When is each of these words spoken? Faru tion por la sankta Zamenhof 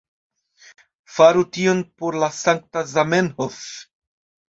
Faru 1.17 1.45
tion 1.59 1.85
por 2.01 2.19
la 2.25 2.33
sankta 2.41 2.87
Zamenhof 2.97 3.65